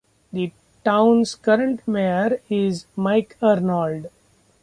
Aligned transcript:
The 0.33 0.51
town's 0.83 1.35
current 1.35 1.87
mayor 1.87 2.41
is 2.49 2.87
Mike 2.95 3.37
Arnold. 3.39 4.07